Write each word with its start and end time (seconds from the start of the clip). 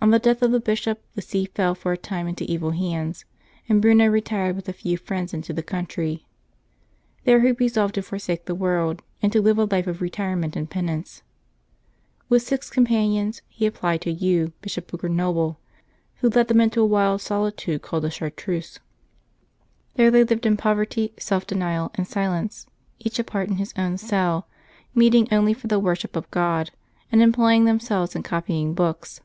On 0.00 0.10
the 0.10 0.20
death 0.20 0.42
of 0.42 0.52
the 0.52 0.60
bishop 0.60 1.02
the 1.16 1.20
see 1.20 1.44
fell 1.44 1.74
for 1.74 1.90
a 1.92 1.96
time 1.96 2.28
into 2.28 2.44
evil 2.48 2.70
hands, 2.70 3.24
and 3.68 3.82
Bruno 3.82 4.06
retired 4.06 4.54
with 4.54 4.68
a 4.68 4.72
few 4.72 4.96
friends 4.96 5.34
into 5.34 5.52
the 5.52 5.62
country. 5.62 6.24
There 7.24 7.40
he 7.40 7.50
resolved 7.50 7.96
to 7.96 8.02
forsake 8.02 8.44
the 8.44 8.54
world, 8.54 9.02
and 9.20 9.32
to 9.32 9.42
live 9.42 9.58
a 9.58 9.64
life 9.64 9.88
of 9.88 10.00
retire 10.00 10.36
ment 10.36 10.54
and 10.54 10.70
penance. 10.70 11.22
With 12.28 12.42
six 12.42 12.70
companions 12.70 13.42
he 13.48 13.66
applied 13.66 14.00
to 14.02 14.14
Hugh, 14.14 14.52
Bishop 14.62 14.90
of 14.94 15.00
Grenoble, 15.00 15.58
who 16.18 16.30
led 16.30 16.46
them 16.46 16.60
into 16.60 16.80
a 16.80 16.86
wild 16.86 17.20
soli 17.20 17.50
tude 17.50 17.82
called 17.82 18.04
the 18.04 18.10
Chartreuse. 18.10 18.78
There 19.96 20.12
they 20.12 20.22
lived 20.22 20.46
in 20.46 20.56
poverty, 20.56 21.12
self 21.18 21.44
denial, 21.44 21.90
and 21.96 22.06
silence, 22.06 22.66
each 23.00 23.18
apart 23.18 23.48
in 23.48 23.56
his 23.56 23.74
own 23.76 23.98
cell, 23.98 24.46
meet 24.94 25.12
OcTOBEB 25.12 25.12
7] 25.12 25.20
LIVES 25.20 25.24
OF 25.24 25.26
TEE 25.26 25.26
SAINTS 25.26 25.26
331 25.26 25.26
ing 25.26 25.36
only 25.38 25.52
for 25.54 25.66
the 25.66 25.80
worship 25.80 26.14
of 26.16 26.30
God, 26.30 26.70
and 27.10 27.20
employing 27.20 27.64
themselves 27.64 28.14
in 28.14 28.22
copying 28.22 28.74
books. 28.74 29.20